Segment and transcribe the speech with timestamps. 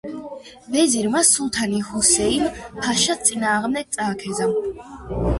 [0.75, 4.49] ვეზირმა სულთანი ჰუსეინ-ფაშას წინააღმდეგ წააქეზა.